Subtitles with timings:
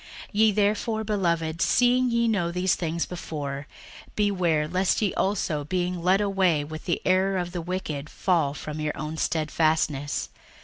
[0.29, 3.67] 61:003:017 Ye therefore, beloved, seeing ye know these things before,
[4.15, 8.79] beware lest ye also, being led away with the error of the wicked, fall from
[8.79, 10.29] your own stedfastness.